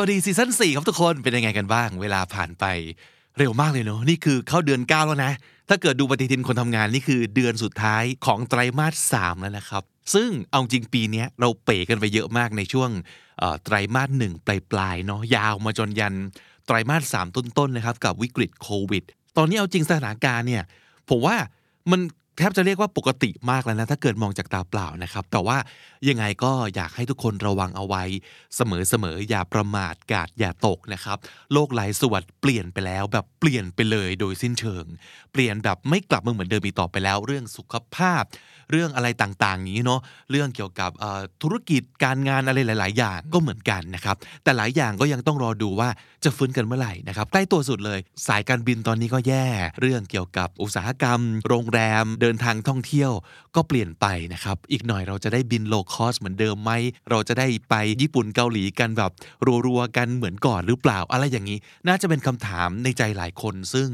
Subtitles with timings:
[0.00, 2.64] วัสดีซีซั่น4ครับทุกคนเป็นยังไงกันบ้าง เวลาผ่านไป
[3.38, 5.32] เร็วมากเลยเนอะนี่คือเข้าเดือน 9 แล้วนะ
[5.68, 9.82] ถ้าเกิดดูปฏิทินคนทำงานนี่คือเดือนสุดท้ายของไตรมาส3แล้วนะครับ
[10.14, 12.90] ซึ่งเอาจริงปีนี้เราเป๋กันไปเยอะมากในช่วง
[13.64, 16.14] ไตรมาสหนึ่งปลายๆเนาะยาวมาจนยัน
[16.66, 19.04] ไตรมาสสามต้นๆนะครับกับวิกฤตโควิด
[19.36, 20.62] ตอนนี้เอาจริงสถานการณ์เนี่ย
[21.10, 21.36] ผมว่า
[21.90, 22.00] มัน
[22.38, 25.58] แทบจะเรียกว่าปกติมากแล้วนะถ้าเกิดมองจากตาเปล่านะครับ แต่ว่า
[26.08, 28.02] ยังไงก็อยากให้ทุกคนระวังเอาไว้
[28.56, 31.18] เสมอๆอย่าประมาทกาดอย่าตกนะครับ
[31.52, 34.84] โลกหลายส่วนเปลี่ยนไปแล้วแบบเปลี่ยนไปเลยโดยสิ้นเชิง
[35.32, 38.24] เปลี่ยนแบบไม่กลับมาเหมือนเดิมอีกต่อไปแล้ว เรื่องสุขภาพ
[38.72, 40.00] เรื่องอะไรต่างๆ นี้เนาะ
[40.30, 40.90] เรื่องเกี่ยวกับ
[41.42, 45.88] ธุรกิจการงานอะไรหลาย ๆ อย่างก็เหมือนกันนะครับแต่หลายอย่างก็ยังต้องรอดูว่า
[46.24, 49.46] จะฟื้นกันเมื่อไหร่นะครับใกล้ตัวสุดเลย สายการบินตอนนี้ก็แย่
[49.80, 53.12] เรื่องเกี่ยวกับอุตสาหกรรม โรงแรมเดินทางท่องเที่ยว
[53.54, 56.72] ก็เปลี่ยนไปนะครับ อีกหน่อยเราจะได้บินโลคอสเหมือนเดิมไหม
[57.10, 59.10] เราจะได้ไปญี่ปุ่นเกาหลีกันแบบ
[59.66, 63.88] รัวๆกันเหมือนก่อนหรือเปล่า อะไรอย่างนี้ น่าจะเป็นคำถามในใจหลายคนซึ่ง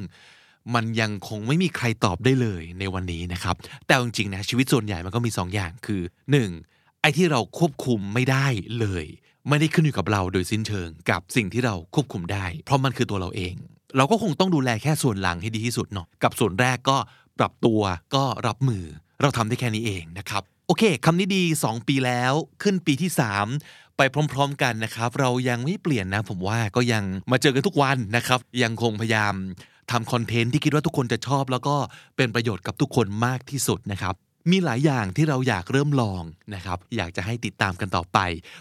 [0.75, 3.55] มันยังคงไม่มีใครตอบได้เลยในวันนี้นะครับ
[3.86, 6.03] แต่จริงๆนะชีวิตส่วนใหญ่มันก็มี 2 อย่างคือ
[6.53, 7.00] 1.
[7.00, 8.47] ไอ้ที่เราควบคุมไม่ได้
[8.78, 9.05] เลย
[9.48, 13.55] ไม่ได้ขึ้นอยู่กับเราโดยสิ้นเชิงกับสิ่งที่เราควบคุมได้ เพราะมันคือตัวเราเอง
[13.97, 16.97] เราก็คงต้องดูแลแค่ส่วนหลังให้ดีที่สุดเนาะกับส่วนแรกก็
[17.43, 17.83] ปรับตัว
[18.15, 18.85] ก็รับมือ
[19.21, 23.11] เราทำได้แค่นี้เองนะครับ โอเคคำนี้ดี 2 ปีแล้วขึ้นปีที่
[23.55, 24.01] 3 ไป
[24.33, 29.34] พร้อมๆกันนะครับ เรายังไม่เปลี่ยนนะ ผมว่าก็ยังมาเจอกันทุกวันนะครับ ยังคงพยายาม
[29.91, 31.77] ทำคอนเทนต์ที่คิดว่าทุกคนจะชอบ แล้วก็
[32.16, 34.15] เป็นประโยชน์กับทุกคนมากที่สุดนะครับ
[34.50, 36.22] มีหลายอย่างที่เราอยากเริ่มลอง
[36.55, 38.19] นะครับ อยากจะให้ติดตามกันต่อไป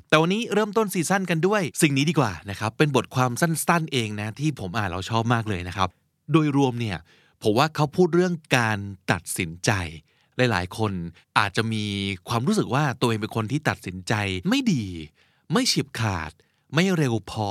[0.09, 5.89] แต่วันนี้เริ่มต้นซีซั่นกันด้วย สิ่งนี้ดีกว่านะครับ เป็นบทความสั้นๆเองนะ ที่ผมอ่านเราชอบมากเลยนะครับ
[6.31, 6.97] โดยรวมเนี่ย
[7.43, 8.77] ผมว่าเขาพูดเรื่องการ
[9.11, 9.71] ตัดสินใจ
[10.37, 10.91] หลาย ๆ คน
[11.39, 11.85] อาจจะมี
[12.29, 14.13] ความรู้สึกว่าตัวเองเป็นคนที่ตัดสินใจ
[14.49, 14.85] ไม่ดี
[15.53, 16.31] ไม่ฉีบขาด
[16.73, 17.49] ไม่เร็วพอ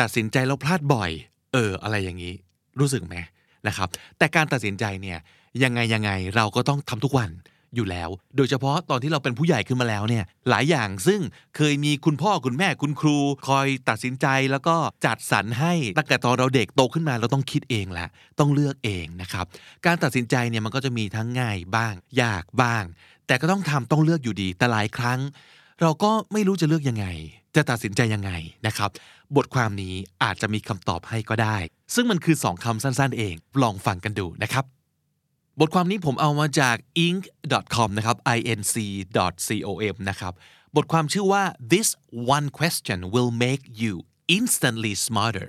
[0.00, 1.10] ตัดสินใจแล้วพลาดบ่อย
[1.52, 2.34] เออ อะไรอย่างนี้
[2.80, 3.14] รู้สึกไหม
[3.66, 3.88] นะครับ
[4.18, 5.18] แต่การตัดสินใจเนี่ย
[5.62, 7.30] ยังไงยังไงเราก็ต้องทำทุกวัน
[7.74, 11.20] อยู่แล้ว โดยเฉพาะตอนที่เราเป็นผู้ใหญ่ขึ้นมาแล้วเนี่ยหลายอย่างซึ่ง
[11.56, 13.18] เคยมีคุณพ่อคุณแม่คุณครู
[13.48, 18.06] คอยตัดสินใจแล้วก็จัดสรรให้ตั้งแต่ตอนเราเด็กโตขึ้นมาเราต้องคิดเองละ
[18.38, 19.44] ต้องเลือกเองนะครับ
[19.86, 22.84] การตัดสินใจเนี่ยมันก็จะมีทั้งง่ายบ้าง ยากบ้าง
[23.26, 25.18] แต่ก็ต้องทำต้องเลือกอยู่ดีแต่หลายครั้ง
[25.80, 27.06] เราก็ไม่รู้จะเลือกยังไง
[27.56, 28.32] จะตัดสินใจยังไง
[28.66, 28.90] นะครับ
[29.36, 31.56] บทความนี้อาจจะมีคำตอบให้ก็ได้
[31.94, 34.64] ซึ่งมันคือสองคำสั้น ๆ เองลองฟังกันดูนะครับ
[35.60, 36.76] บทความนี้ผมเอามาจาก
[37.06, 40.32] inc.com นะครับ inc.com นะครับ
[40.76, 41.42] บทความชื่อว่า
[41.72, 41.88] this
[42.36, 43.92] one question will make you
[44.36, 45.48] instantly smarter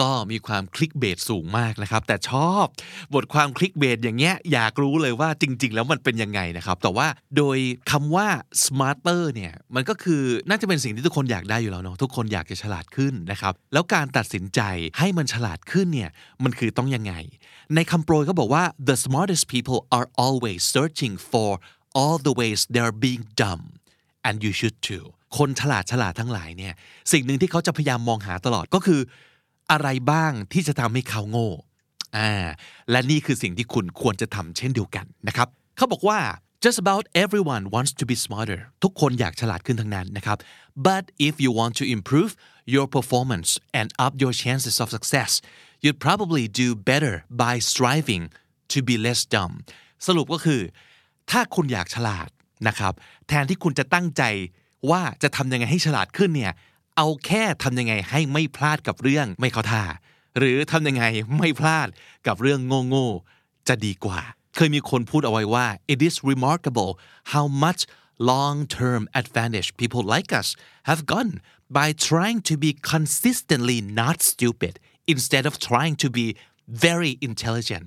[0.00, 2.66] ก็มีความคลิกเบสสูงมากนะครับ แต่ชอบ
[3.14, 7.58] บทความคลิกเบสอย่างเงี้ยอยากรู้เลยว่าจริง ๆ แล้วมันเป็นยังไงนะครับ แต่ว่าโดย
[7.90, 8.28] คำว่า
[8.64, 14.60] smarter เนี่ยมันก็คือน่าจะเป็นสิ่งที่ทุกคนอยากได้อยู่แล้วเนาะทุกคนอยากจะฉลาดขึ้นนะครับ แล้วการตัดสินใจ
[14.98, 16.10] ให้มันฉลาดขึ้นเนี่ย
[16.44, 17.14] มันคือต้องยังไง
[17.74, 21.50] ในคำโปรยเขาบอกว่า the smartest people are always searching for
[21.98, 23.62] all the ways they're being dumb
[24.26, 25.04] and you should too
[25.38, 26.74] คนฉลาดฉลาดทั้งหลายเนี่ย
[27.12, 29.00] สิ่งหนึ่งที่เขาจะพยายามมองหาตลอดก็คือ
[29.70, 31.50] อะไรบ้างที่จะทำให้เขาโง่
[32.16, 32.30] อ่า
[32.90, 36.18] และนี่คือสิ่งที่คุณควรจะทำเช่นเดียวกันนะครับเขาบอกว่า
[36.64, 40.38] just about everyone wants to be smarter ทุกคนอยากฉลาดขึ้นทั้งนั้นนะครับ
[40.88, 42.30] but if you want to improve
[42.74, 45.30] your performance and up your chances of success
[45.82, 48.22] you'd probably do better by striving
[48.72, 49.54] to be less dumb
[50.06, 50.60] สรุปก็คือ
[51.30, 52.28] ถ้าคุณอยากฉลาด
[52.68, 52.92] นะครับ
[53.28, 54.22] แทนที่คุณจะตั้งใจ
[54.90, 56.52] ว่าจะทำยังไงให้ฉลาดขึ้นเนี่ย
[56.96, 59.82] เอาแค่ทำยังไงให้ไม่พลาดกับเรื่องไม่เข้าท่า
[60.38, 61.04] หรือทำยังไง
[61.38, 61.88] ไม่พลาด
[62.26, 64.20] กับเรื่องโง่ๆจะดีกว่า
[64.54, 66.90] เคยมีคนพูดเอาไว้ว่า it is remarkable
[67.32, 67.80] how much
[68.30, 70.48] long-term advantage people like us
[70.88, 71.36] have gotten
[71.78, 74.74] by trying to be consistently not stupid
[75.14, 76.26] instead of trying to be
[76.86, 77.86] very intelligent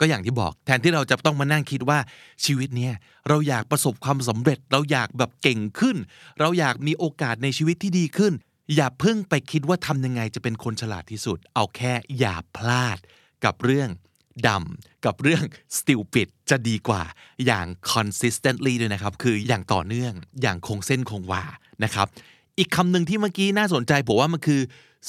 [0.00, 1.98] ก็อย่างที่บอกแทนที่เราจะต้องมานั่งคิดว่า
[2.44, 2.94] ชีวิตเนี่ย
[3.28, 5.96] เราอยากประสบความสำเร็จ เราอยากแบบเก่งขึ้น
[6.40, 8.32] เราอยากมีโอกาสในชีวิตที่ดีขึ้น
[8.74, 12.98] อย่าเพิ่งไปคิดว่าทำยังไงจะเป็นคนฉลาดที่สุด เอาแค่อย่าพลาด
[13.44, 13.90] กับเรื่อง
[14.46, 14.66] dumb
[15.04, 15.44] กับเรื่อง
[15.76, 17.02] stupid จะดีกว่า
[17.46, 21.44] อย่าง consistently ด้วยนะครับ คืออย่างต่อเนื่องอย่างคงเส้นคงวา
[21.84, 22.06] นะครับ
[22.58, 24.60] อีกคำหนึ่งที่เมื่อกี้น่าสนใจผมว่ามันคือ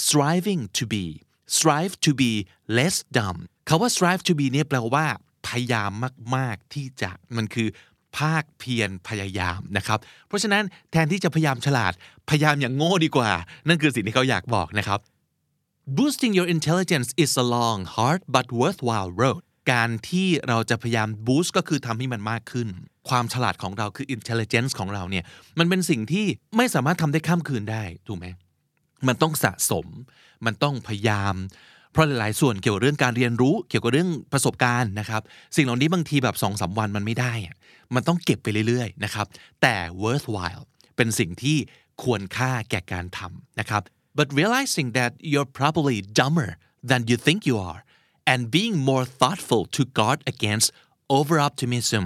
[0.05, 1.05] striving to be
[1.57, 2.31] strive to be
[2.77, 5.05] less dumb คาว่า strive to be เนี่ยแปลว่า
[5.47, 5.91] พยายาม
[6.35, 7.67] มาก ๆ ที่จะมันคือ
[8.17, 11.93] ภาคเพียรพยายามนะครับ เพราะฉะนั้นแทนที่จะพยายามฉลาด
[12.29, 13.31] พยายามอย่างโง่ดีกว่า
[13.67, 14.99] นั่นคือสิ่งที่เขาอยากบอกนะครับ
[15.97, 19.41] boosting your intelligence is a long hard but worthwhile road
[19.73, 22.67] การที่เราจะพยายาม boost ก็คือทำให้มันมากขึ้น
[23.09, 25.23] ความฉลาดของเราคือ intelligence ของเราเนี่ย
[25.59, 26.25] มันเป็นสิ่งที่
[26.57, 28.25] ไม่สามารถทำได้ข้ามคืนได้ ถูกไหม
[29.07, 29.85] มันต้องสะสม
[30.45, 31.35] มันต้องพยายาม
[31.91, 35.21] เพราะหลาย ๆ ส่วนเกี่ยวกับเรื่องการเรียนรู้เกี่ยวกับเรื่องประสบการณ์นะครับ
[35.55, 37.33] สิ่งเหล่านี้บางทีแบบสองสาวันมันไม่ได้
[37.95, 39.25] มันต้องเก็บไปเรื่อยๆนะครับ
[39.61, 40.63] แต่ worthwhile
[40.95, 41.57] เป็นสิ่งที่
[42.03, 43.83] ควรค่าแก่การทำนะครับ
[44.17, 46.49] but realizing that you're probably dumber
[46.89, 47.81] than you think you are
[48.31, 50.67] and being more thoughtful to guard against
[51.17, 52.05] over optimism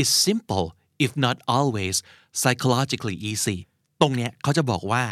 [0.00, 0.66] is simple
[1.04, 1.96] if not always
[2.40, 3.58] psychologically easy
[4.00, 5.04] ตรงเนี้ยเขาจะบอกว่า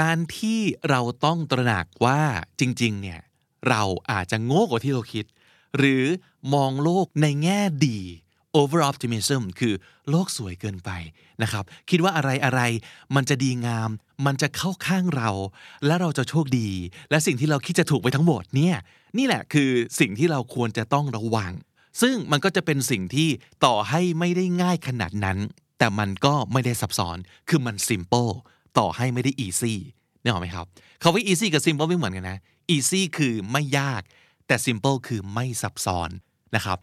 [0.08, 2.20] ารที่เราต้องตระหนักว่า
[2.60, 3.20] จริงๆเนี่ย
[3.68, 5.24] เราอาจจะโง่กว่าที่เราคิด
[5.76, 6.04] หรือ
[6.54, 8.00] มองโลกในแง่ดี
[8.60, 9.74] over optimism คือ
[10.10, 10.90] โลกสวยเกินไป
[11.42, 12.60] นะครับ คิดว่าอะไรอะไร
[13.14, 13.90] มันจะดีงาม
[14.26, 15.30] มันจะเข้าข้างเรา
[15.86, 16.70] และเราจะโชคดี
[17.10, 18.76] และสิ่งที่เราคิดจะถูกไปทั้งหมดเนี่ย
[19.18, 19.70] นี่แหละคือ
[20.00, 21.52] สิ่งที่เราควรจะต้องระวัง
[22.02, 23.28] ซึ่งมันก็จะเป็นสิ่งที่
[23.64, 25.38] ต่อให้ไม่ได้ง่ายขนาดนั้น
[25.78, 27.16] แต่มันก็ไม่ได้ซับซ้อน
[27.48, 28.30] คือมัน simple
[28.78, 29.74] ต่อให้ไม่ได้ easy
[30.22, 30.66] นี่หรอไหมครับ
[31.02, 32.38] คาว่า easy กับ simple ไม่เหมือนกันนะ
[32.74, 34.02] easy คือไม่ยาก
[34.46, 36.10] แต่ simple คือไม่ซับซ้อน
[36.56, 36.78] นะครับ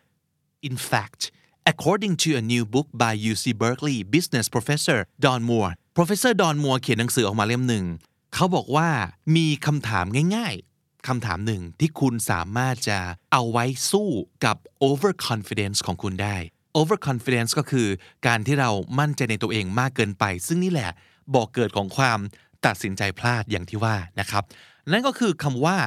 [0.67, 1.21] in fact
[1.65, 6.79] according to a new book by UC Berkeley business professor Don Moore professor Don Moore
[6.81, 7.85] เขียนหนังสือออกมาเล่มหนึ่ง
[8.33, 8.89] เขาบอกว่า
[9.35, 12.99] มีคำถามง่ายๆคำถามหนึ่งที่คุณสามารถจะ
[13.31, 14.09] เอาไว้สู้
[14.45, 14.57] กับ
[14.87, 16.37] overconfidence ของคุณได้
[16.79, 17.87] overconfidence ก็คือ
[18.27, 20.91] การที่เรามั่นใจในตัวเองมากเกินไป ซึ่งนี่แหละ
[21.35, 22.19] บอกเกิดของความ
[22.65, 24.43] ตัดสินใจพลาดอย่างที่ว่านะครับ
[24.91, 25.77] นั่นก็คือคำว่า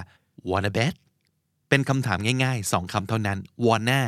[0.51, 0.95] wanna bet
[1.69, 4.03] เป็นคำถามง่ายๆสองคำเท่านั้น wanna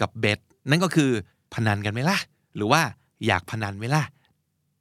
[0.00, 0.40] กับ bet
[0.70, 1.10] นั่นก็คือ
[1.54, 2.18] พนันกันไหมล่ะ
[2.56, 2.82] หรือว่า
[3.26, 4.02] อยากพนันไหมล่ะ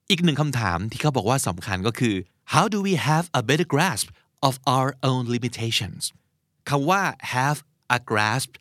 [0.09, 2.15] อีกหนึ่งคำถามที่เขาบอกว่าสำคัญก็คือ
[2.53, 4.07] how do we have a better grasp
[4.47, 6.01] of our own limitations
[6.69, 7.01] คำว่า
[7.35, 7.59] have
[7.97, 8.51] a grasp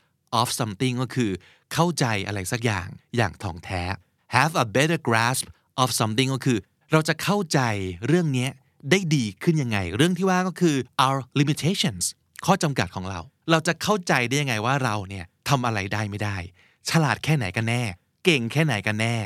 [0.40, 1.30] of something ก็คือ
[1.72, 3.82] เข้าใจอะไรสักอย่างอย่างถ่องแท้
[4.36, 5.44] have a better grasp
[5.82, 6.58] of something ก็คือ
[6.92, 7.60] เราจะเข้าใจ
[8.06, 8.48] เรื่องนี้
[8.90, 12.04] ได้ดีขึ้นยังไง เรื่องที่ว่าก็คือ our limitations
[12.46, 13.20] ข้อจำกัดของเรา
[13.50, 16.36] เราจะเข้าใจได้ยังไงว่าเราเนี่ยทำอะไรได้ไม่ได้
[16.90, 17.82] ฉลาดแค่ไหนกันแน่
[18.24, 19.16] เก่งแค่ไหนกันแน่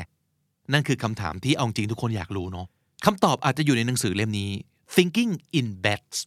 [0.73, 2.67] นั่นคือคำถามที่เอาจริงทุกคนอยากรู้เนาะ
[3.05, 4.51] คำตอบอาจจะอยู่ในหนังสือเล่มนี้
[4.95, 6.17] Thinking in Bets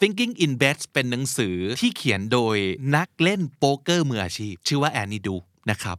[0.00, 2.56] Thinking in Bets เป็นหนังสือที่เขียนโดย
[2.96, 5.36] นักเล่นโป๊กเกอร์มืออาชีพ ชื่อว่าแอนนี่ดู
[5.70, 5.96] นะครับ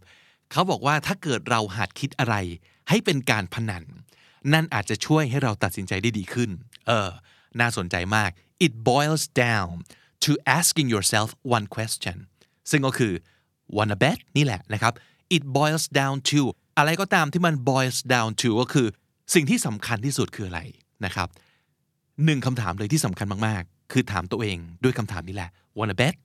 [0.51, 2.35] เขาบอกว่าถ้าเกิดเราหัดคิดอะไร
[2.89, 3.83] ให้เป็นการพนัน
[4.53, 6.49] นั่นอาจจะช่วยให้เราตัดสินใจได้ดีขึ้น
[6.87, 7.09] เออ
[7.59, 8.31] น่าสนใจมาก
[8.65, 9.71] it boils down
[10.25, 12.17] to asking yourself one question
[12.69, 13.13] ซึ่งก็คือ
[13.75, 14.93] wanna bet นี่แหละนะครับ
[15.35, 16.41] it boils down to
[16.77, 18.87] อะไรก็ตามที่มัน boils down to ก็คือ
[19.33, 20.61] สิ่งที่สำคัญที่สุดคืออะไร
[21.05, 21.27] นะครับ
[22.25, 26.15] หนึ่งคำถามเลยที่สำคัญมากๆ คือถามตัวเองด้วยคำถามนี้แหละ wanna bet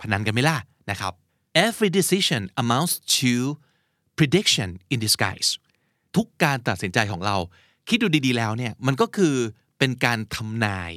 [0.00, 0.56] พนันกันไหมล่ะ
[0.90, 1.12] นะครับ
[1.66, 3.32] every decision amounts to
[4.18, 5.50] prediction in disguise
[6.16, 7.36] ทุกการตัดสินใจของเรา
[7.88, 9.34] คิดดูดีๆแล้วเนี่ยมันก็คือ
[9.78, 10.90] เป็นการทำนาย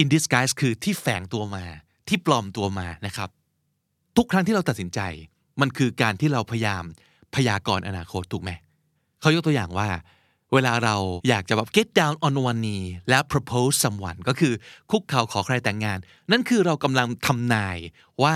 [0.00, 1.64] in disguise คือที่แฝงตัวมา
[2.08, 3.28] ที่ปลอมตัวมานะครับ
[4.16, 5.00] ทุกครั้งที่เราตัดสินใจ
[5.60, 6.84] มันคือการที่เราพยายาม
[7.34, 8.50] พยากรณ์อนาคตถูกไหม
[9.20, 9.88] เขายกตัวอย่างว่า
[10.52, 10.96] เวลาเรา
[11.28, 14.52] อยากจะแบบ get down on one knee และ propose someone ก็คือ
[14.90, 15.98] คุกเข่าขอใครแต่งงาน
[16.30, 17.76] นั่นคือเรากำลังทำนาย
[18.22, 18.34] ว่า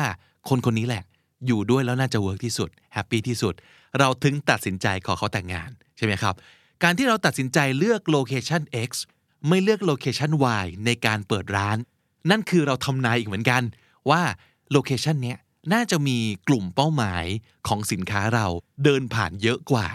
[0.48, 1.04] คนคนนี้แหละ
[1.46, 3.54] อยู่ด้วยแล้วน่าจะ work ที่สุด happy ที่สุด
[3.98, 6.34] เราถึงตัดสินใจขอเขาแต่งงานใช่ไหมครับ
[6.82, 8.90] การที่เราตัดสินใจเลือกโลเคชัน X
[9.48, 10.30] ไม่เลือกโลเคชัน
[10.62, 11.76] Y ในการเปิดร้าน
[12.30, 13.62] นั่นคือเราทำนายอีกเหมือนกัน
[14.10, 14.22] ว่า
[14.72, 15.38] location เนี้ย
[15.72, 16.18] น่าจะมี
[16.48, 17.24] กลุ่มเป้าหมาย
[17.68, 18.46] ของสินค้าเรา
[18.84, 19.88] เดินผ่านเยอะกว่า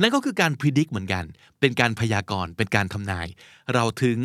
[0.00, 1.24] นั่นก็คือการ predict เหมือนกัน
[1.60, 3.26] เป็นการพยากรณ์เป็นการทำนาย
[3.74, 4.18] เราถึง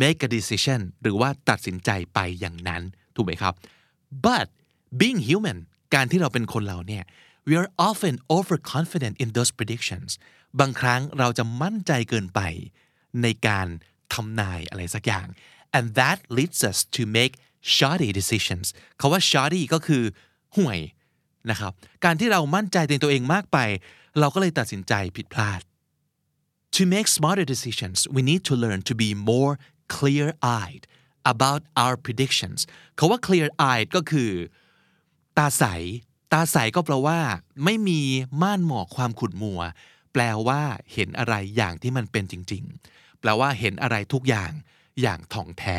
[0.00, 2.82] make a decision หรือว่าตัดสินใจไปอย่างนั้น
[3.14, 3.54] ถูกไหมครับ
[4.26, 4.46] but
[5.00, 5.58] being human
[5.94, 7.04] การที่เราเป็นคนเราเนี่ย
[7.48, 10.10] we are often overconfident in those predictions
[10.60, 12.40] บางครั้งเราจะมั่นใจเกินไป
[13.22, 13.66] ในการ
[14.14, 15.26] ทำนายอะไรสักอย่าง
[15.76, 17.34] and that leads us to make
[17.74, 18.66] shoddy decisions
[19.00, 20.02] คาว่า shoddy ก็คือ
[20.56, 20.78] ห่วย
[21.50, 21.72] นะครับ
[22.04, 23.58] การที่เรามั่นใจในตัวเองมากไป
[24.20, 25.60] เราก็เลยตัดสินใจผิดพลาด
[26.76, 29.52] To make smarter decisions we need to learn to be more
[29.94, 30.84] clear-eyed
[31.32, 32.60] about our predictions
[32.98, 34.30] คาว่า clear-eyed ก็คือ
[35.38, 35.64] ตาใส
[36.32, 37.20] ตาใสก็แปลว่า
[37.64, 38.00] ไม่มี
[38.42, 39.60] ม่านหมอกความขุ่นมัว
[40.12, 40.62] แปลว่า
[40.92, 44.52] เห็นอะไรอย่างที่มันเป็นจริง ๆ แปลว่าเห็นอะไรทุกอย่าง
[45.02, 45.78] อย่างถ่องแท้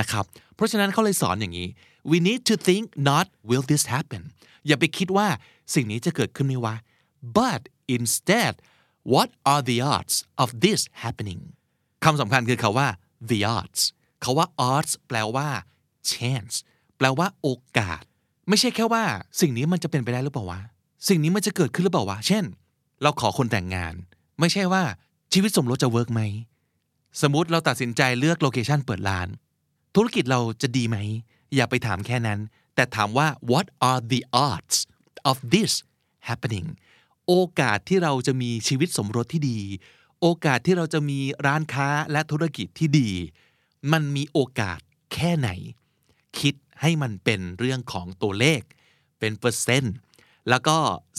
[0.00, 0.24] นะครับ
[0.60, 1.68] เพราะฉะนั้นเขาเลยสอนอย่างนี้
[2.10, 4.22] we need to think not will this happen
[4.66, 5.28] อย่าไปคิดว่า
[5.74, 6.74] สิ่งนี้จะเกิดขึ้นไหมวะ
[7.38, 7.60] but
[7.96, 8.54] instead
[9.12, 11.42] what are the odds of this happening
[12.04, 12.88] คำสำคัญคือคาว่า
[13.30, 13.80] the odds
[14.24, 15.48] คาว่า odds แปลว่า
[16.10, 16.54] chance
[16.96, 17.48] แปลว่าโอ
[17.78, 18.02] กาส
[18.48, 19.04] ไม่ใช่แค่ว่า
[19.40, 20.60] สิ่งนี้มันจะเป็นไปได้หรือเปล่าวะ
[21.08, 22.44] สิ่งนี้มันจะเกิดขึ้นหรือเปล่าวะ เช่น
[23.02, 23.94] เราขอคนแต่งงาน
[24.40, 24.82] ไม่ใช่ว่า
[25.32, 26.20] ชีวิตสมรสจะ work ไหม
[27.22, 29.28] สมมติเราตัดสินใจเลือก location เปิดร้าน
[29.94, 30.96] ธุรกิจเราจะดีไหม
[31.54, 32.40] อย่าไปถามแค่นั้น
[32.74, 34.76] แต่ถามว่า what are the odds
[35.30, 35.72] of this
[36.28, 36.68] happening
[37.28, 39.60] โอกาสที่เราจะมีชีวิตสมรสที่ดี
[40.20, 43.10] โอกาสที่เราจะมีร้านค้าและธุรกิจที่ดี
[43.92, 44.80] มันมีโอกาส
[45.14, 45.50] แค่ไหน
[46.38, 48.60] คิดให้มันเป็นเรื่องของตัวเลข
[49.18, 49.94] เป็นเปอร์เซ็นต์
[50.48, 50.76] แล้วก็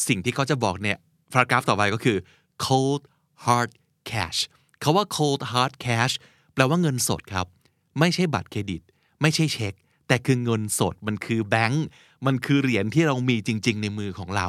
[0.07, 0.97] สิ่งที่เขาจะบอกเนี่ย
[1.31, 2.17] พารากราฟต่อไปก็คือ
[2.65, 3.01] cold
[3.45, 3.71] hard
[4.11, 4.39] cash
[4.83, 6.13] คาว่า cold hard cash
[6.53, 7.47] แปลว่าเงินสดครับ
[7.99, 8.81] ไม่ใช่บัตรเครดิต
[9.21, 9.73] ไม่ใช่เช็ค
[10.07, 11.85] แต่คือเงินสดมันคือแบงก์
[12.25, 14.47] มันคือเหรียญที่เรามีจริง ๆ ในมือของเรา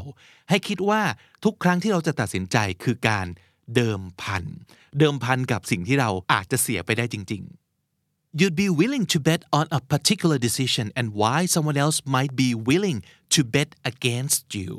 [0.48, 1.02] ให้คิดว่า
[1.44, 3.26] ทุกครั้งที่เราจะตัดสินใจคือการ
[3.76, 4.44] เดิมพัน
[4.98, 7.42] เดิมพันกับสิ่งที่เราอาจจะเสียไปได้จริง
[7.90, 12.32] ๆ you'd be willing to bet on a particular decision and why someone else might
[12.42, 12.98] be willing
[13.34, 14.72] to bet against you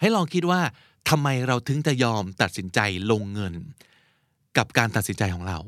[0.00, 0.60] ให้ลองคิดว่า
[1.08, 2.78] ทำไมเราถึงจะยอมตัดสินใจ
[3.10, 3.54] ลงเงิน
[4.56, 5.58] กับการตัดสินใจของเรา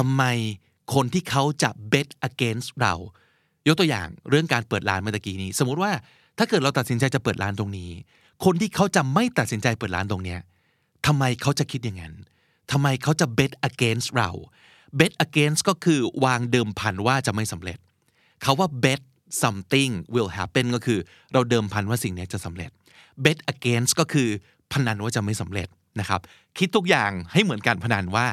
[0.00, 0.24] ทำไม
[0.94, 2.94] คนที่เขาจะ bet against เรา
[3.66, 5.92] ยกตัวอย่างเรื่องการเปิดร้านเมื่อกี้นี้ สมมุติว่า
[6.38, 7.90] ถ้าเกิดเราตัดสินใจจะเปิดร้านตรงนี้
[8.44, 10.40] คนที่เขาจะไม่ตัดสินใจเปิดร้านตรงเนี้ย
[11.06, 12.14] ทำไมเขาจะคิดอย่างนั้น
[12.72, 14.30] ทำไมเขาจะ bet against เรา
[14.98, 17.78] bet against ก็คือวางเดิมพันว่าจะไม่สำเร็จ
[18.42, 19.00] เขาว่า bet
[19.42, 20.98] something will happen ก็คือ
[21.32, 22.70] เราเดิมพันว่าสิ่งนี้จะสำเร็จ
[23.24, 24.28] bet against ก็คือ
[24.72, 25.68] พนันว่าจะไม่สำเร็จ
[26.00, 26.20] นะครับ
[26.58, 28.26] คิดทุกอย่างให้เหมือนการพนันว่า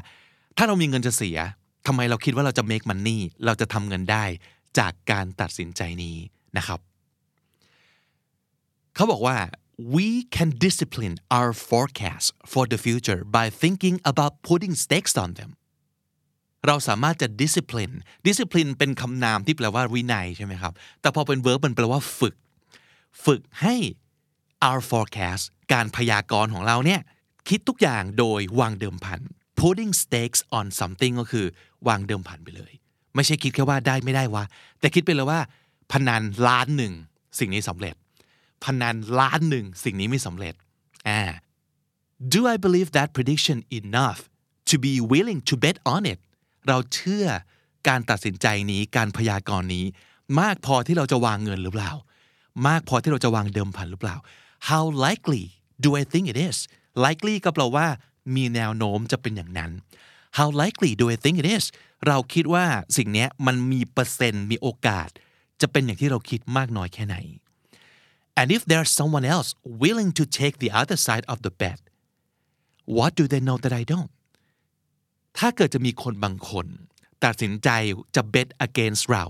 [0.57, 1.39] ถ้าเรามีเงินจะเสีย
[1.87, 4.25] ทำไมเราคิดว่าเราจะ make money เราจะทำเงินได้
[4.79, 6.17] จากการตัดสินใจนี้
[6.57, 6.79] นะครับ
[8.95, 9.37] เขาบอกว่า
[9.95, 15.51] we can discipline our forecast for the future by thinking about putting stakes on them
[16.67, 17.95] เราสามารถจะ discipline
[18.27, 22.35] discipline เป็นคำนามที่แปลว่าวินัยใช่ไหมครับ แต่พอเป็น verb มันแปลว่าฝึก
[23.25, 23.75] ฝึกให้
[24.67, 27.01] our forecast การพยากรณ์ของเราเนี่ย
[27.49, 29.21] คิดทุกอย่างโดยวางเดิมพัน
[29.61, 31.45] putting stakes on something ก็คือ
[31.87, 32.71] วางเดิมพันไปเลย
[33.15, 34.43] ไม่ใช่คิดแค่ว่าได้ไม่ได้วะ
[34.79, 35.39] แต่คิดไปเลยว่า
[35.91, 36.93] พนันล้านหนึ่ง
[37.39, 37.95] สิ่งนี้สำเร็จ
[38.63, 40.53] พนันล้านหนึ่งสิ่งนี้ไม่สำเร็จ
[41.09, 41.21] อ่า
[42.33, 44.19] Do I believe that prediction enough
[44.69, 46.19] to be willing to bet on it
[46.67, 47.25] เราเชื่อ
[47.87, 49.85] การตัดสินใจนี้การพยากรณ์นี้
[50.39, 51.91] มากพอที่เราจะวางเงินหรือเปล่า
[52.67, 54.15] มากพอที่เราจะวางเดิมพันหรือเปล่า
[54.69, 55.45] How likely
[55.83, 56.57] do I think it is
[57.05, 57.87] likely ก็แปลว่า
[58.35, 59.71] มีแนวโน้มจะเป็นอย่างนั้น
[60.37, 61.65] How likely do I think it is
[62.07, 62.65] เราคิดว่า
[62.97, 65.09] สิ่งนี้มันมีเปอร์เซ็นต์มีโอกาส
[65.61, 67.15] จะเป็นอย่างที่เราคิดมากน้อยแค่ไหน
[68.39, 69.49] and if there's someone else
[69.83, 71.79] willing to take the other side of the bet
[72.97, 74.11] what do they know that I don't
[75.37, 76.67] ถ้าเกิดจะมีคนบางคน
[77.23, 77.69] ตัดสินใจ
[78.15, 79.25] จะ bet against เรา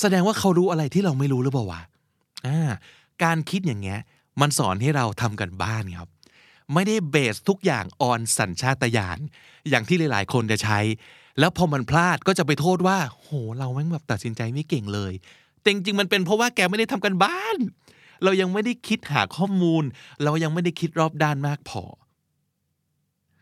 [0.00, 1.82] แสดงว่าเขารู้อะไรที่เราไม่รู้หรือเปล่าวะ
[3.24, 4.00] การคิดอย่างเงี้ย
[4.40, 6.08] มันสอนให้เราทำกันบ้านครับ
[6.74, 9.18] ไม่ได้เบสทุกอย่างออนสัญชาตญาณ
[9.70, 10.80] อย่างที่หลาย ๆ คนจะใช้
[11.38, 15.12] แล้วพอมันพลาดก็จะไปโทษว่า โห เราแม่งแบบตัดสินใจไม่เก่งเลย
[15.60, 17.56] แต่จริงๆมันเป็นเพราะว่าแกไม่ได้ทำกันบ้าน
[18.24, 19.84] เรายังไม่ได้คิดหาข้อมูล
[20.24, 21.82] เรายังไม่ได้คิดรอบด้านมากพอ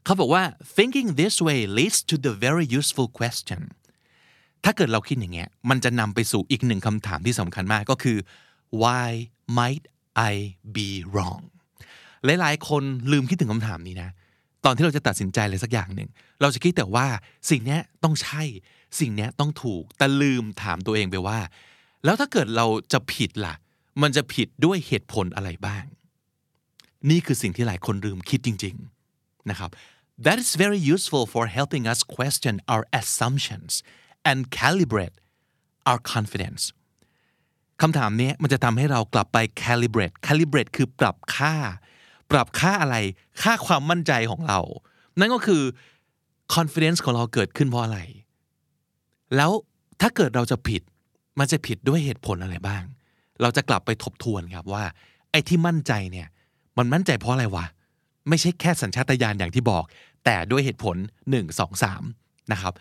[0.04, 0.42] เขาบอกว่า
[0.76, 3.62] thinking this way leads to the very useful question
[4.64, 8.18] ถ้าเกิดเราคิดอย่างเงี้ย มันจะนำไปสู่อีกหนึ่งคำถามที่สำคัญมากก็คือ
[8.82, 9.08] why
[9.58, 9.84] might
[10.30, 10.32] I
[10.76, 11.42] be wrong
[12.24, 12.82] หลายๆ คน
[13.12, 14.10] ลืมคิดถึงคำถามนี้นะ
[14.64, 16.08] ตอนที่เราจะตัดสินใจอะไรสักอย่างหนึ่ง
[16.40, 17.06] เราจะคิดแต่ว่า
[17.50, 18.42] สิ่งนี้ต้องใช่
[19.00, 21.38] สิ่งนี้ต้องถูก แต่ลืมถามตัวเองไปว่า
[22.04, 23.54] แล้วถ้าเกิดเราจะผิดล่ะ
[24.02, 25.84] มันจะผิดด้วยเหตุผลอะไรบ้าง
[27.10, 28.74] นี่คือสิ่งที่หลายคนลืมคิดจริง
[29.12, 29.70] ๆ นะครับ
[30.26, 33.72] That is very useful for helping us question our assumptions
[34.30, 35.16] and calibrate
[35.88, 36.62] our confidence
[37.82, 41.54] คำถามนี้มันจะทำให้เรากลับไป calibrate calibrate คือปรับค่า
[42.30, 42.96] ปรับค่าอะไร
[43.42, 44.60] ค่าความมั่นใจของเรา
[45.18, 45.62] นั่นก็คือ
[46.54, 47.98] confidence ของเราเกิดขึ้นเพราะอะไร
[49.36, 49.50] แล้ว
[50.00, 50.82] ถ้าเกิดเราจะผิด
[51.38, 52.82] มันจะผิดด้วยเหตุผลอะไรบ้าง
[53.40, 54.84] เราจะกลับไปทบทวนครับว่า
[55.30, 56.28] ไอ้ที่มั่นใจเนี่ย
[56.78, 57.66] มันมั่นใจเพราะอะไรวะ
[58.28, 59.84] ไม่ใช่แค่สัญชาตญาณอย่างที่บอก
[60.24, 60.96] แต่ด้วยเหตุผล
[61.32, 62.72] 1 2 3 นะครับ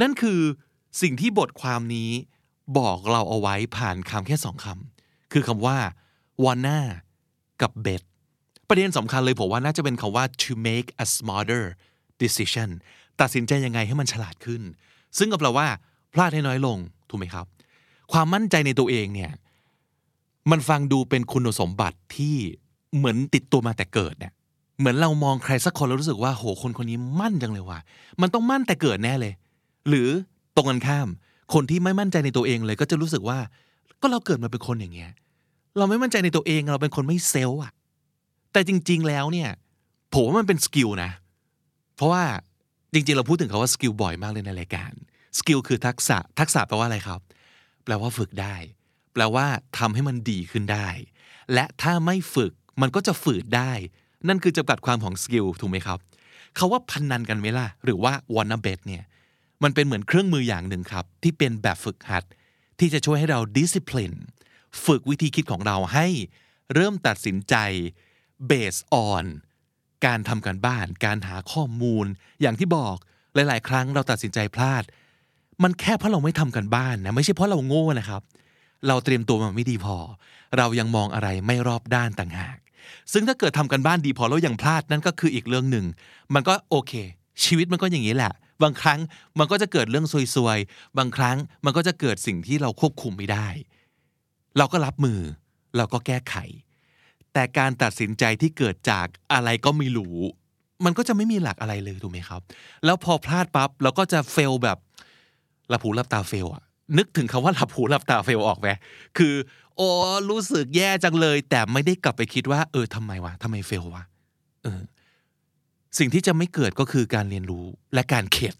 [0.00, 0.40] นั่นคือ
[1.02, 2.10] สิ่งที่บทความนี้
[2.78, 5.78] บอกเราเอาไว้ผ่านคำแค่สองคำคือคำว่า
[6.44, 6.80] wanna
[7.60, 8.02] กับ bet
[8.68, 11.64] ประเด็นสำคัญเลยผมว่าน่าจะเป็นคาว่า to make a smarter
[12.22, 12.68] decision
[13.20, 14.62] ตัดสินใจยังไงให้มันฉลาดขึ้น
[15.18, 15.66] ซึ่งก็แปลว่า
[16.14, 17.46] พลาดให้น้อยลง ถูกไหมครับ
[18.12, 19.32] ความมั่นใจในตัวเองเนี่ย
[20.50, 22.36] มันฟังดูเป็นคุณสมบัติที่
[22.96, 24.32] เหมือนติดตัวมาแต่เกิดเนี่ย
[24.78, 27.78] เหมือนเรามองใครสักคนแล้วรู้สึกว่า โห คนคนนี้มั่นจังเลยว่ะ
[28.20, 29.32] มันต้องมั่นแต่เกิดแน่เลย
[29.88, 30.08] หรือ
[30.56, 31.08] ตรงกันข้าม
[31.54, 33.38] คนที่ไม่มั่นใจในตัวเองเลย ก็จะรู้สึกว่า
[34.00, 35.10] ก็เราเกิดมาเป็นคนอย่างเงี้ย
[35.78, 37.72] เราไม่มั่นใจในตัวเอง เราเป็นคนไม่ self อะ
[38.56, 39.50] แต่จริง ๆ แล้วเนี่ย
[40.12, 41.10] ผมว่ามันเป็น skill นะ
[41.96, 42.24] เพราะว่า
[42.92, 44.92] จริง ๆ เราพูดถึงคำว่า skill บ่อยมากเลยในรายการ
[45.38, 47.20] skill คือทักษะทักษะแปลว่าอะไรครับ
[47.84, 48.56] แปลว่าฝึกได้
[49.12, 49.46] แปลว่า
[49.78, 50.88] ทำให้มันดีขึ้นได้
[51.52, 53.72] และถ้าไม่ฝึกมันก็จะฝืดได้
[54.28, 55.98] นั่นคือจำกัดความของ skill ถูกไหมครับ
[56.56, 59.04] เขาว่าพันนันกันไหมล่ะ หรือว่า wanna bet เนี่ย
[59.62, 62.24] มันเป็นเหมือนเครื่องมืออย่างหนึ่งครับ ที่เป็นแบบฝึกหัด
[62.78, 64.16] ที่จะช่วยให้เรา discipline
[64.84, 66.06] ฝึกวิธีคิดของเราให้
[66.74, 67.56] เริ่มตัดสินใจ
[68.50, 69.24] based on
[70.06, 72.06] การทำการบ้าน การหาข้อมูล
[72.40, 72.96] อย่างที่บอก
[73.34, 74.82] หลาย ๆ ครั้งเราตัดสินใจพลาด
[75.62, 78.22] มันแค่เพราะเราไม่ทำกันบ้านนะไม่ใช่เพราะเราโง่นะครับ
[78.88, 79.96] เราเตรียมตัวมาไม่ดีพอ
[80.58, 82.58] เรายังมองอะไรไม่รอบด้านต่างหาก
[83.12, 85.86] ซึ่งถ้าเกิดทำกันบ้านดีพอแล้วยังพลาดนั่นก็คืออีกเรื่องหนึ่ง
[86.34, 86.92] มันก็โอเค
[87.44, 89.00] ชีวิตมันก็อย่างนี้แหละ บางครั้ง
[89.38, 93.48] มันก็จะเกิดเรื่องซวยๆบางครั้งมันก็จะเกิดสิ่งที่เราควบคุมไม่ได้
[94.58, 95.20] เราก็รับมือ
[95.76, 96.34] เราก็แก้ไข
[97.36, 100.16] แต่การตัดสินใจที่เกิดจากอะไรก็ไม่รู้
[100.84, 102.40] มันก็จะไม่มีหลักอะไรเลยถูกไหมครับ
[102.84, 104.78] แล้วพอพลาดปั๊บเราก็จะเฟลแบบ
[105.68, 106.62] หลับหูหลับตาเฟลอะ
[106.98, 108.68] นึกถึงคำว่าหลับหูหลับตาเฟลออกไหม
[109.18, 109.34] คือ
[109.76, 109.88] โอ้
[110.30, 114.04] รู้สึกแย่จังเลย แต่ไม่ได้กลับไปคิดว่า เออทำไมวะทำไมเฟลวะ
[114.62, 114.80] เออ
[115.98, 117.64] สิ่งที่จะไม่เกิดก็คือการเรียนรู้
[117.94, 118.54] และการเข็ด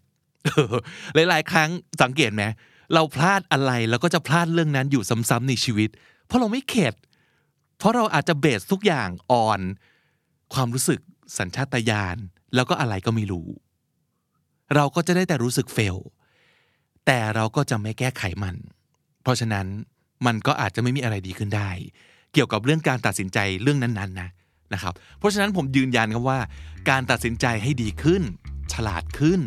[1.13, 1.69] หลาย ๆ ครั้ง
[2.01, 2.43] สังเกตไหม
[2.93, 5.89] เราพลาดอะไรแล้วก็จะพลาดเรื่องนั้นอยู่ซ้ำๆในชีวิต
[6.25, 6.93] เพราะเราไม่เข็ด
[7.77, 9.59] เพราะเราอาจจะเบสทุกอย่างอ่อน
[10.53, 10.99] ความรู้สึก
[11.37, 12.17] สัญชาตญาณ
[12.55, 13.47] แล้วก็อะไรก็ไม่รู้
[14.75, 15.97] เราก็จะได้แต่รู้สึกเฟล
[17.05, 18.55] แต่เราก็จะไม่แก้ไขมัน
[19.21, 19.65] เพราะฉะนั้น
[20.25, 21.69] มันก็อาจจะไม่มีอะไรดีขึ้นได้
[22.33, 24.29] เกี่ยวกับเรื่องการตัดสินใจเรื่องนั้นๆนะ
[24.73, 26.39] นะครับ เพราะฉะนั้นผมยืนยันครับว่า
[26.89, 28.21] การตัดสินใจให้ดีขึ้น
[28.73, 29.39] ฉลาดขึ้น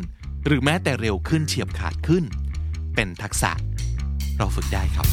[0.46, 2.24] หรือแม้แต่เร็วขึ้นเฉียบขาดขึ้น
[2.94, 3.52] เป็นทักษะ
[4.38, 5.06] เราฝึกได้ครับ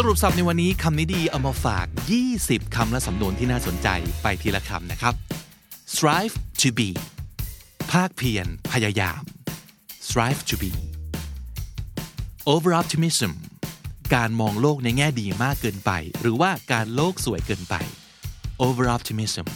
[0.00, 1.86] สรุปสับในวันนี้คำนี้ดีเอามาฝาก
[2.30, 3.88] 20 คำและสำนวนที่น่าสนใจ
[4.22, 5.14] ไปทีละคำนะครับ
[5.94, 6.88] strive to be
[7.92, 9.22] ภาคเพียรพยายาม
[10.06, 10.72] strive to be
[12.52, 13.32] over optimism
[14.14, 17.74] การมองโลกในแง่ดีมากเกินไป หรือว่าการโลกสวยเกินไป
[18.66, 19.46] over optimism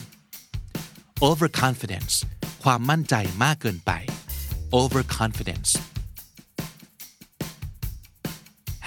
[1.29, 2.15] over confidence
[2.63, 3.93] ความมั่นใจมากเกินไป
[4.81, 5.71] over confidence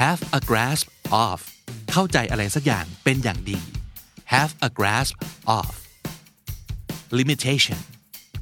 [0.02, 0.86] have a grasp
[1.26, 1.38] of
[1.92, 3.60] เข้าใจอะไรสักอย่างเป็นอย่างดี
[4.34, 5.16] have a grasp
[5.58, 5.70] of
[7.18, 7.80] limitation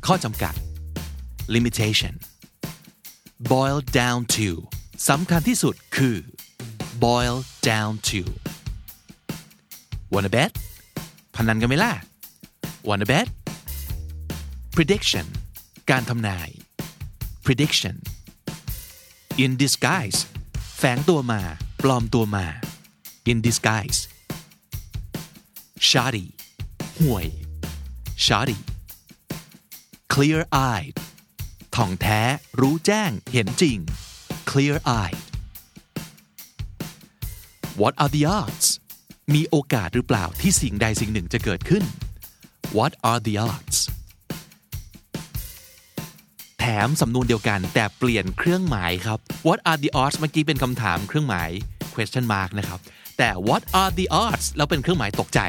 [0.06, 0.54] ข้อจำกัด
[1.54, 2.14] limitation
[3.52, 4.48] boil down to
[5.08, 6.16] สำคัญที่สุดคือ
[7.04, 7.36] boil
[7.70, 8.22] down to
[10.12, 10.52] wanna bet
[11.34, 11.92] พนันกันไหมล่ะ
[12.88, 13.26] wanna bet
[14.76, 15.26] prediction
[15.90, 16.48] การทำนาย
[17.44, 17.96] prediction
[19.42, 20.20] in disguise
[20.83, 21.41] แฝงตัวมา
[21.83, 22.45] ปลอมตัวมา
[23.31, 24.01] in disguise
[25.89, 26.27] shoddy
[26.99, 27.27] ห่วย
[28.25, 28.59] shoddy
[30.13, 30.41] clear
[30.71, 30.95] eyed
[31.75, 32.21] ท่องแท้
[32.59, 33.77] รู้แจ้ง เห็นจริง
[34.51, 35.21] clear eyed
[37.81, 38.67] what are the odds
[39.33, 41.83] มีโอกาสหรือเปล่าที่สิ่งใดสิ่งหนึ่งจะเกิดขึ้น
[42.77, 43.80] what are the odds
[46.85, 51.49] มสำนวนเดียวกัน แต่เปลี่ยนเครื่องหมายครับ what are the odds เมื่อกี้เป็นคำถามเครื่องหมาย
[51.93, 52.79] question mark นะครับ
[53.17, 55.39] แต่ what are the odds แล้วเป็นเครื่องหมายตกใจ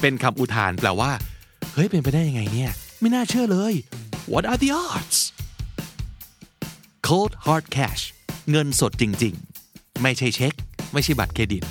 [0.00, 1.10] เป็นคำอุทานแปลว่า
[1.74, 3.74] เฮ้ย เป็นไปได้ยังไงเนี่ย ไม่น่าเชื่อเลย
[4.32, 5.18] what are the odds
[7.08, 8.02] cold hard cash
[8.50, 9.34] เงินสดจริง
[9.68, 10.54] ๆ ไม่ใช่เช็ค
[10.92, 11.64] ไม่ใช่บัตรเครดิต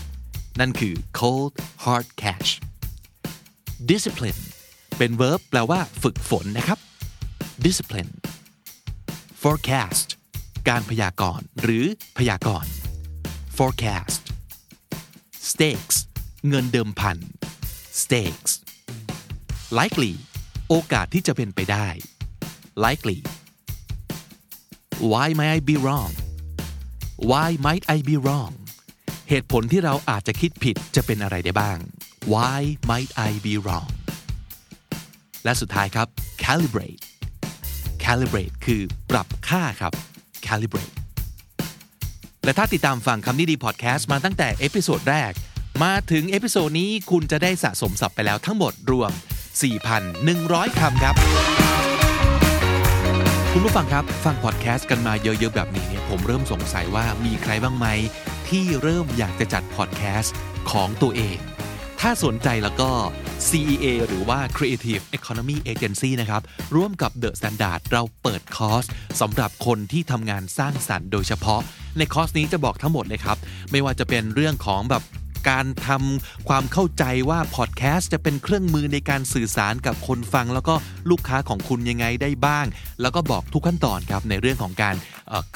[0.59, 1.51] นั่นคือ cold
[1.83, 2.49] hard cash
[3.91, 4.41] discipline
[4.97, 6.79] เป็น verb แปลว่าฝึกฝนนะครับ
[7.65, 8.11] discipline
[9.45, 10.09] forecast
[10.69, 11.85] การพยากรณ์หรือ
[12.17, 12.71] พยากรณ์
[13.57, 14.23] forecast
[15.49, 15.97] stakes
[16.47, 17.17] เงินเดิมพัน
[18.01, 18.53] stakes
[19.79, 20.13] likely
[20.69, 21.87] โอกาสที่จะเป็นไปได้
[22.85, 23.19] likely
[25.11, 26.11] why might I be wrong
[27.31, 28.53] why might I be wrong
[29.29, 31.77] เหตุผลที่เราอาจจะคิดผิดจะเป็นอะไรได้บ้าง
[32.33, 33.91] why might I be wrong
[35.43, 36.07] และสุดท้ายครับ
[36.45, 37.03] calibrate
[38.09, 39.93] calibrate คือปรับค่าครับ
[40.47, 40.93] calibrate
[42.43, 45.31] และถ้าติดตามฟังคำนี้ดีพอดแคสต์มาตั้งแต่ episode แรก
[45.83, 49.11] มาถึง episode นี้คุณจะได้สะสมศัพท์ไปแล้วทั้งหมดรวม
[49.95, 51.15] 4,100 คำครับ
[53.51, 57.87] คุณผู้ฟังครับ ฟังพอดแคสต์กันมาเยอะๆแบบนี้เนี่ยผมเริ่มสงสัยว่ามีใครบ้างไหม
[58.49, 60.33] ที่เริ่มอยากจะจัดพอดแคสต์
[60.71, 61.37] ของตัวเอง
[62.03, 62.89] ถ้าสนใจแล้วก็
[63.47, 66.41] CEA หรือว่า Creative Economy Agency นะครับ
[66.75, 68.85] ร่วมกับ The Standard เราเปิดคอร์ส
[69.21, 71.61] สำหรับคนที่ทำงานสร้างสรรค์โดยเฉพาะ
[71.97, 73.37] ในคอร์สนี้จะบอกทั้งหมดเลยครับ
[73.71, 75.03] ไม่ว่าจะเป็นเรื่องของแบบ
[75.49, 80.75] การทำความเข้าใจว่าพอดแคสต์จะเป็นเครื่องมือในการสื่อสารกับคนฟัง แล้วก็
[81.09, 82.65] ลูกค้าของคุณยังไงได้บ้าง
[83.01, 84.95] แล้วก็บอกทุกขั้นตอนครับในเรื่องของการ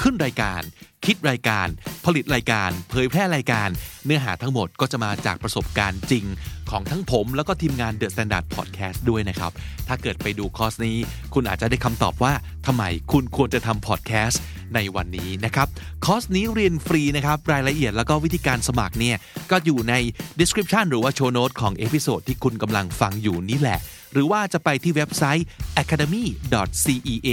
[0.01, 0.61] ขึ้นรายการ
[1.05, 1.67] คิดรายการ
[2.05, 3.69] ผลิตรายการ เผยแพร่รายการ
[4.05, 6.25] เนื้อหาทั้งหมดก็จะมาจากประสบการณ์จริง
[6.69, 9.51] ของทั้งผม แล้วก็ทีมงาน The Standard Podcast ด้วยนะครับ
[9.87, 10.97] ถ้าเกิดไปดูคอร์สนี้
[11.33, 12.33] คุณอาจจะได้คำตอบว่า
[12.65, 14.41] ทำไมคุณควรจะทำพอดแคสต์
[14.75, 15.67] ในวันนี้นะครับ
[16.05, 19.17] คอร์สนี้เรียนฟรีนะครับ รายละเอียดแล้วก็วิธีการสมัครเนี่ย
[19.51, 19.93] ก็อยู่ใน
[20.39, 23.79] description หรือว่า show note ของ episode ที่คุณกำลังฟังอยู่นี่แหละ
[24.13, 25.47] หรือว่าจะไปที่เว็บไซต์
[25.81, 27.29] academy.cea